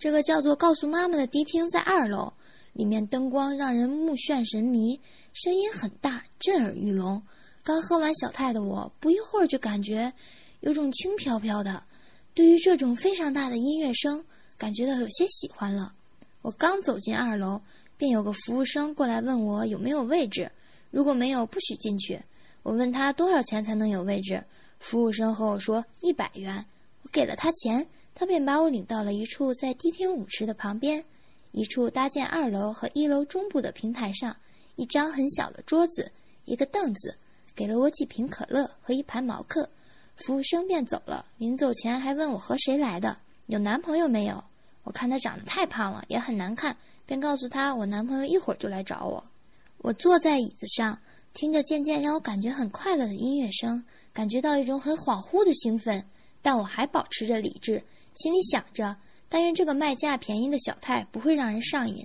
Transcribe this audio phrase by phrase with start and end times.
[0.00, 2.32] 这个叫做“告诉妈妈”的迪厅在二楼，
[2.72, 4.98] 里面灯光让人目眩神迷，
[5.34, 7.22] 声音很大，震耳欲聋。
[7.62, 10.10] 刚喝完小泰的我，不一会儿就感觉
[10.60, 11.82] 有种轻飘飘的，
[12.32, 14.24] 对于这种非常大的音乐声，
[14.56, 15.92] 感觉到有些喜欢了。
[16.40, 17.60] 我刚走进二楼，
[17.98, 20.50] 便有个服务生过来问我有没有位置，
[20.90, 22.18] 如果没有，不许进去。
[22.62, 24.42] 我问他多少钱才能有位置，
[24.78, 26.64] 服务生和我说一百元。
[27.02, 31.04] 我给了他钱，他便把我领到了一处在迪厅舞池的旁边，
[31.52, 34.36] 一处搭建二楼和一楼中部的平台上，
[34.76, 36.12] 一张很小的桌子，
[36.44, 37.16] 一个凳子，
[37.54, 39.68] 给了我几瓶可乐和一盘毛克。
[40.16, 43.16] 服务生便走了，临走前还问我和谁来的，
[43.46, 44.44] 有男朋友没有？
[44.84, 49.24] 我看他长得太胖了，也很难看，便告诉他我男朋友一会儿就来找我。
[49.78, 50.98] 我坐在椅子上。
[51.32, 56.04] 听着渐渐让我感觉很快乐的音乐声，感觉到一种很恍惚的兴奋，
[56.42, 57.82] 但我还保持着理智，
[58.14, 58.96] 心里想着：
[59.28, 62.04] 但愿这个卖价便宜的小太不会让人上瘾。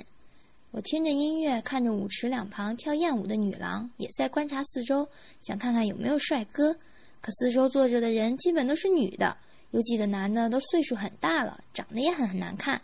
[0.72, 5.08] 我听着音乐，看着舞池两旁跳艳舞的女郎，也在观察四周，
[5.42, 6.76] 想看看有没有帅哥。
[7.22, 9.38] 可四周坐着的人基本都是女的，
[9.72, 12.82] 有几个男的都岁数很大了，长得也很难看。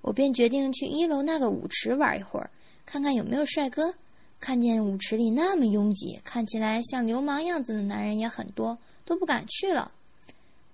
[0.00, 2.48] 我便决定去一楼那个舞池玩一会儿，
[2.86, 3.94] 看看有没有帅哥。
[4.40, 9.90] 看见舞池里那么拥挤，看起来像流氓样子的男人也很多，都不敢去了。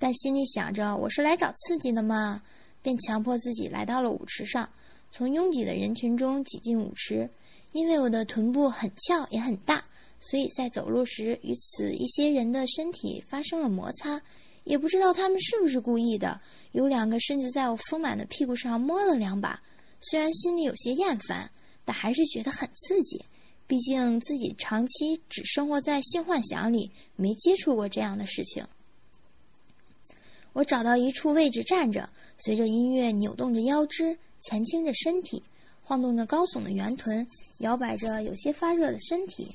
[0.05, 2.43] 但心里想着我是来找刺激的嘛，
[2.83, 4.69] 便强迫自己来到了舞池上，
[5.11, 7.27] 从拥挤的人群中挤进舞池。
[7.73, 9.83] 因为我的臀部很翘也很大，
[10.21, 14.21] 所以在走路时与此一些人的身体发生了摩擦。
[14.65, 16.39] 也不知道他们是不是故意的，
[16.73, 19.59] 有两个甚至在我丰满的屁股上摸了两把。
[20.01, 21.51] 虽然心里有些厌烦，
[21.83, 23.25] 但还是觉得很刺激。
[23.67, 28.63] 毕竟自己长期只生活在性幻想里，没接触过这样的事情。
[30.55, 35.43] 我找到一处位置站着，随着音乐扭动着腰肢，前倾着身体，
[35.83, 37.27] 晃动着高耸的圆臀，
[37.59, 39.55] 摇摆着有些发热的身体。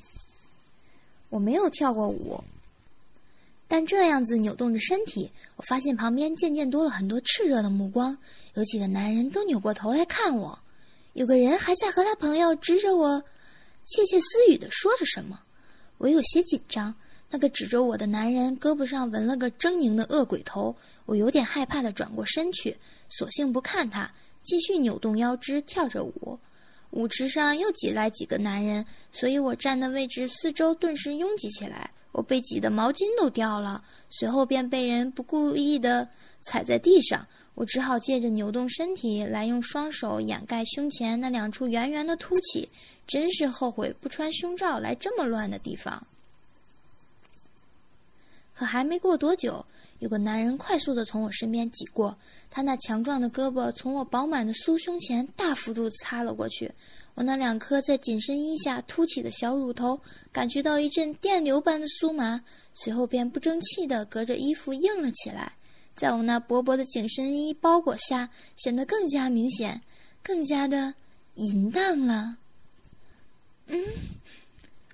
[1.30, 2.44] 我没有跳过舞，
[3.66, 8.18] 但这样子扭动着身体，我发现旁边渐渐多了很多炽热的目光，
[8.54, 10.58] 有几个男人都扭过头来看我，
[11.14, 13.24] 有个人还在和他朋友指着我。
[13.86, 15.40] 窃窃私语地说着什么，
[15.96, 16.94] 我有些紧张。
[17.30, 20.74] 那个指着我的男人胳膊上纹了个狰狞的恶鬼头，
[21.06, 22.76] 我有点害怕地转过身去，
[23.08, 24.10] 索性不看他，
[24.42, 26.38] 继续扭动腰肢跳着舞。
[26.90, 36.08] 舞池上又挤来几个男人，所以我站的位置四周顿时拥挤起来，我被挤得毛巾都掉了，随后便被人不故意地
[36.40, 37.24] 踩在地上。
[37.54, 42.68] 我只好借着扭动身体来用双手掩盖胸前那两处圆圆的凸起，
[43.06, 46.04] 真是后悔不穿胸罩来这么乱的地方。
[48.60, 49.64] 可还没过多久，
[50.00, 52.14] 有个男人快速地从我身边挤过，
[52.50, 56.70] 他那强壮的胳膊从我饱满的酥胸前大幅度擦了过去，
[57.14, 59.98] 我那两颗在紧身衣下凸起的小乳头
[60.30, 62.44] 感觉到一阵电流般的酥麻，
[62.74, 65.54] 随后便不争气地隔着衣服硬了起来。
[65.94, 69.80] 在我那薄薄的紧身衣包裹下，显得更加明显，
[70.22, 70.92] 更加的
[71.36, 72.36] 淫荡了。
[73.68, 73.82] 嗯，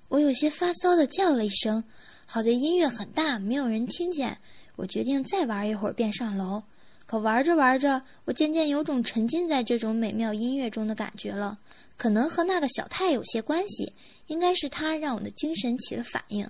[0.07, 1.83] 我有些发骚的叫了一声。
[2.29, 4.37] 好在音乐很大，没有人听见。
[4.75, 6.61] 我决定再玩一会儿，便上楼。
[7.05, 11.57] 可玩着玩着，我渐渐有种沉浸在这种美妙音乐中的感觉了。
[11.95, 13.93] 可能和那个小太有些关系，
[14.27, 16.45] 应该是他让我的精神起了反应。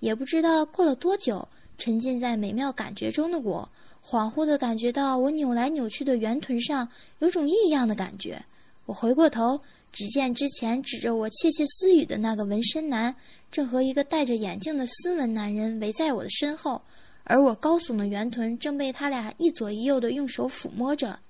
[0.00, 1.48] 也不知道过了多久，
[1.78, 3.66] 沉浸在美妙感觉中的我。
[4.04, 6.86] 恍惚地感觉到我扭来扭去的圆臀上
[7.20, 8.44] 有种异样的感觉，
[8.84, 9.62] 我回过头，
[9.94, 13.14] 只见之前指着我窃窃私语的那个纹身男，
[13.52, 16.82] 正和一个戴着眼镜的斯文男人围在我的身后，
[17.22, 21.20] 而我高耸的圆臀正被他俩一左一右的用手抚摸着，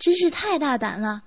[0.00, 1.22] 真是太大胆了！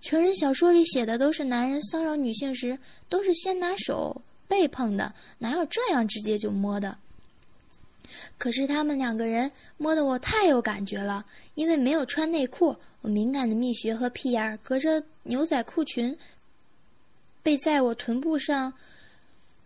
[0.00, 6.96] 成人小说里写的都是男人骚扰女性时都是先拿手背碰的，哪有这样直接就摸的？
[8.38, 16.16] 可是他们两个人摸得我太有感觉了，因为没有穿内裤，我敏感的蜜穴和屁眼儿隔着牛仔裤裙，
[17.42, 18.72] 被在我臀部上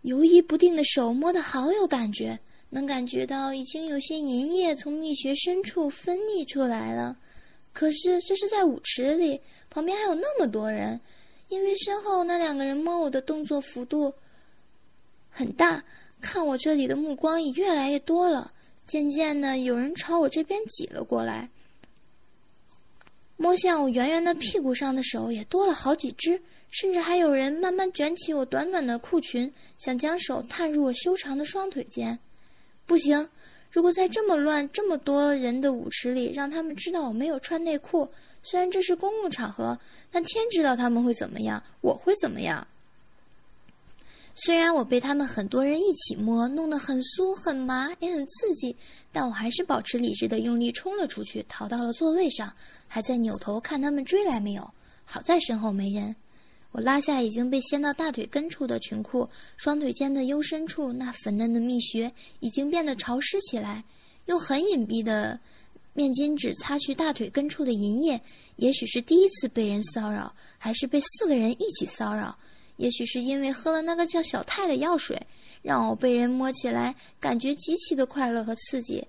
[0.01, 2.39] 游移不定的手摸得好有感觉，
[2.69, 7.17] 能感觉到已经有些银液从蜜穴深处分泌出来了。
[7.73, 11.01] 可是这是在舞池里，旁边还有那么多人，
[11.49, 14.13] 因为身后那两个人摸我的动作幅度
[15.29, 15.83] 很大。
[16.21, 18.51] 看我这里的目光也越来越多了，
[18.85, 21.49] 渐渐的有人朝我这边挤了过来，
[23.37, 26.41] 摸向我圆圆的屁股上的手也多了好几只，
[26.71, 32.17] 甚至还有人慢慢卷起我短短的裤裙，想将手探入我修长的双腿间。
[32.85, 33.29] 不行，
[33.71, 38.09] 如果在这么乱、这么多人的舞池里，让他们知道我没有穿内裤，
[38.41, 39.77] 虽然这是公共场合，
[40.11, 42.67] 但天知道他们会怎么样，我会怎么样。
[44.37, 48.75] 虽然我被他们很多人一起摸，弄得很酥、很麻，也很刺激，
[49.11, 52.53] 但我还是保持理智的用力冲了出去，逃到了座位上，
[52.85, 54.69] 还在扭头看他们追来没有。
[55.05, 56.15] 好在身后没人。
[56.71, 62.11] 我拉下已经被掀到大腿根处的裙裤，双腿间的幽深处那粉嫩的蜜穴
[62.41, 63.85] 已经变得潮湿起来。
[64.25, 65.39] 用很隐蔽的
[65.93, 68.19] 面巾纸擦去大腿根处的银液，
[68.57, 72.37] 也许是第一次被人骚扰，还是被四个人一起骚扰。
[72.77, 75.19] 也许是因为喝了那个叫小泰的药水，
[75.61, 79.07] 让我被人摸起来感觉极其的快乐和刺激。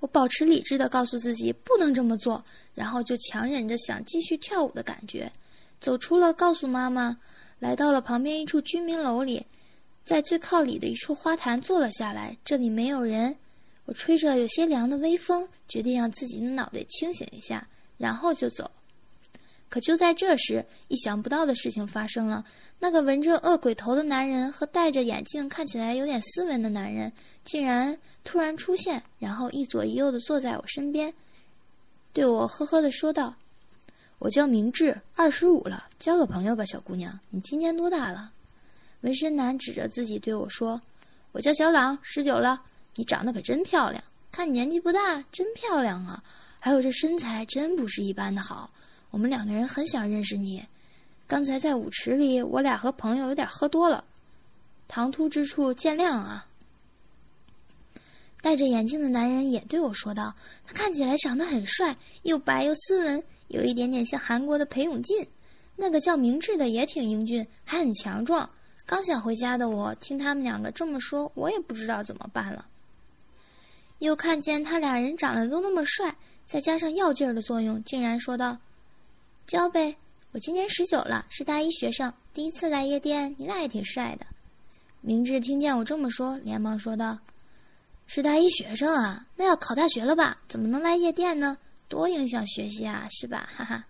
[0.00, 5.32] 我保持理智的告诉自己不能这么做，然后就强忍着想继续跳舞的感觉，
[5.80, 7.18] 走出了告诉妈妈，
[7.58, 9.44] 来到了旁边一处居民楼里，
[10.04, 12.36] 在最靠里的一处花坛坐了下来。
[12.44, 13.36] 这里没有人，
[13.86, 17.66] 我吹着有些凉的微风，决定让自己的脑袋清醒一下，
[17.96, 18.70] 然后就走。
[19.68, 22.44] 可就在这时，意想不到的事情发生了。
[22.78, 27.12] 那个纹着恶鬼头的男人和戴着眼镜、看起来有点斯文的男人，
[27.44, 31.12] 竟然突然出现，然后一左一右的坐在我身边，
[32.12, 33.34] 对我呵呵的说道
[34.18, 37.20] ：“我叫明智，二十五了，交个朋友吧，小姑娘。
[37.30, 38.32] 你今年多大了？”
[39.02, 40.80] 纹身男指着自己对我说
[41.32, 42.62] ：“我叫小朗，十九了。
[42.94, 46.22] 你长得可真漂亮，看你年纪不大，真漂亮啊！
[46.58, 48.70] 还有这身材，真不是一般的好。”
[49.10, 50.64] 我们两个人很想认识你。
[51.26, 54.04] 刚才在舞池里，我俩和朋友有点喝多了，
[54.86, 56.46] 唐突之处见谅啊。
[58.40, 60.34] 戴着眼镜的男人也对我说道
[60.64, 65.26] ：“他看起来长得很帅，又白又斯文，有一点点像韩国的裴勇俊。
[65.76, 68.48] 那个叫明智的也挺英俊，还很强壮。
[68.86, 72.66] 刚想回家的我，听他们两个这么说，我也不知道怎么办了。
[73.98, 76.16] 又看见他俩人长得都那么帅，
[76.46, 78.58] 再加上药劲儿的作用，竟然说道。”
[79.48, 79.96] 交呗，
[80.32, 83.34] 我今年十九了，是大一学生，第一次来夜店。
[83.38, 84.26] 你俩也挺帅的。
[85.00, 87.18] 明智听见我这么说，连忙说道
[88.06, 90.36] ：“是大一学生啊，那要考大学了吧？
[90.48, 91.56] 怎么能来夜店呢？
[91.88, 93.86] 多影响学习啊，是吧？”哈哈，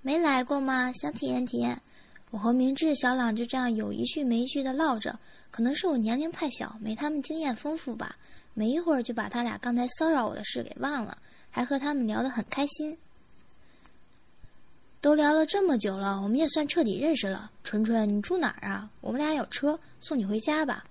[0.00, 0.92] 没来过吗？
[0.92, 1.82] 想体验体验。
[2.30, 5.18] 我和明智、小朗就这样有一句没一句的唠着。
[5.50, 8.14] 可能是我年龄太小，没他们经验丰富吧。
[8.54, 11.18] 没一会儿就把他俩刚才骚扰我的事给忘了，
[11.50, 12.96] 还和他们聊得很开心。
[15.06, 17.52] 都聊了这么久了，我们也算彻底认识了。
[17.62, 18.90] 纯纯，你住哪儿啊？
[19.00, 20.84] 我们俩有车，送你回家吧。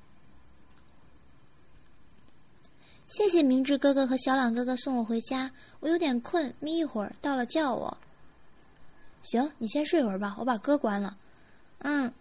[3.10, 5.52] 谢谢明智哥哥和小朗哥哥送我回家，
[5.82, 7.98] 我有点困，眯一会儿，到了叫我。
[9.22, 11.18] 行，你先睡会儿吧，我把歌关了。
[11.80, 12.14] 嗯，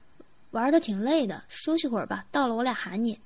[0.51, 2.27] 玩的挺累的，休息会儿吧。
[2.33, 3.21] 到了我俩喊你。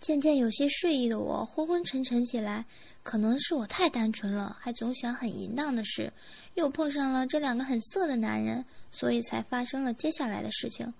[0.00, 2.64] 渐渐有些睡意的我昏昏沉沉起来，
[3.02, 6.12] 可能是我太单纯了，还总想很淫荡的事，
[6.54, 10.94] 又碰上了这两个很色的男人，所以才发生了接下来的事情。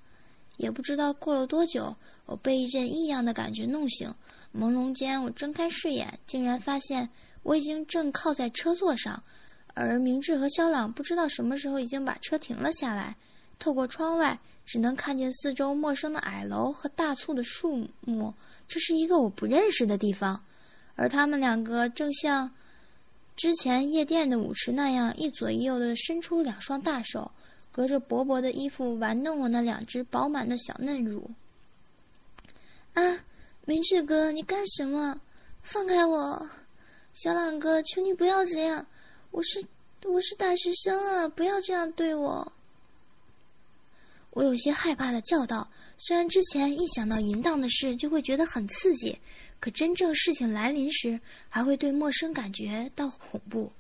[0.57, 1.97] 也不知道过了多久，
[2.27, 4.13] 我被一阵异样的感觉弄醒，
[4.53, 7.09] 朦胧间我睁开睡眼，竟然发现
[7.45, 9.23] 我已经正靠在车座上，
[9.75, 13.17] 而明智和肖朗不知道什么时候已经把车停了下来，
[13.59, 14.39] 透过窗外。
[14.71, 18.35] 只能看见四周陌生的矮楼和大簇的树木，
[18.67, 20.45] 这是一个我不认识的地方，
[20.95, 22.51] 而他们两个正像
[23.35, 27.33] 之前夜店的舞池那样，一左一右的伸出两双大手，
[27.73, 31.31] 隔着薄薄的衣服玩弄我那两只饱满的小嫩乳。
[32.93, 33.25] 啊，
[33.65, 35.19] 明智哥，你干什么？
[35.63, 36.47] 放开我！
[37.15, 38.87] 小朗哥，求你不要这样，
[39.31, 39.65] 我是
[40.05, 42.53] 我是大学生啊，不要这样对我。
[44.39, 45.69] 我有些害怕的叫道
[45.99, 49.19] ：“虽然之前一想到淫荡的事就会觉得很刺激，
[49.59, 51.19] 可真正事情来临时，
[51.49, 53.73] 还会对陌生感觉到恐怖。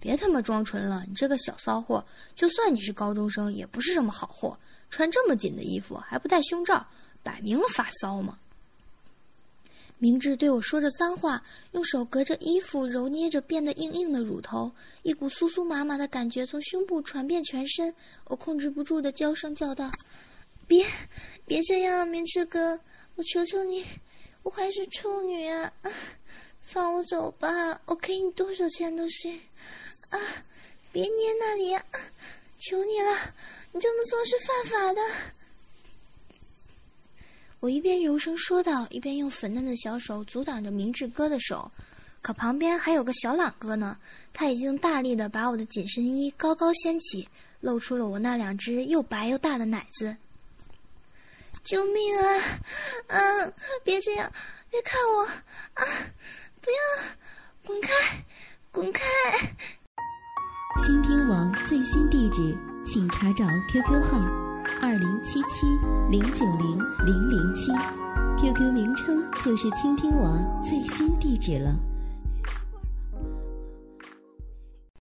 [0.00, 2.02] 别他妈装纯了，你这个小骚货！
[2.34, 4.58] 就算你是高中生，也不是什么好货。
[4.88, 6.86] 穿这么紧的衣服还不戴胸罩，
[7.22, 8.38] 摆明了发骚嘛！”
[10.00, 14.70] 明智对我说着脏话，用手隔着衣服揉捏着变得硬硬的乳头，
[15.02, 17.92] 一股酥酥麻麻的感觉从胸部传遍全身。
[18.26, 19.90] 我控制不住的娇声叫道
[20.68, 20.86] ：“别，
[21.44, 22.78] 别这样，明智哥，
[23.16, 23.84] 我求求你，
[24.44, 25.72] 我还是处女啊！
[26.60, 29.40] 放我走吧，我给你多少钱都行。
[30.10, 30.18] 啊，
[30.92, 31.84] 别捏那里啊！
[32.60, 33.34] 求你了，
[33.72, 35.00] 你这么做是犯法的。”
[37.60, 41.70] 我一边柔声说道，一边用粉嫩的小手阻挡着明智哥的手。
[42.20, 43.96] 可旁边还有个小朗哥呢，
[44.32, 47.28] 他已经大力的把我的紧身衣高高掀起，
[47.60, 50.16] 露出了我那两只又白又大的奶子。
[51.64, 52.38] 救命啊！
[53.08, 53.18] 啊，
[53.84, 54.30] 别这样，
[54.70, 55.24] 别看我
[55.74, 55.82] 啊！
[56.60, 56.76] 不要，
[57.66, 58.24] 滚开，
[58.70, 59.02] 滚开！
[60.84, 64.47] 倾听网最新地址，请查找 QQ 号
[64.80, 65.66] 二零七七
[66.08, 67.72] 零九零零零七
[68.38, 71.74] ，QQ 名称就是倾听网最新地址了。